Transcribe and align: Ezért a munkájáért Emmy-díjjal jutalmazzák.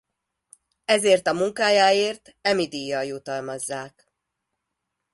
Ezért 0.85 1.27
a 1.27 1.33
munkájáért 1.33 2.35
Emmy-díjjal 2.41 3.03
jutalmazzák. 3.03 4.11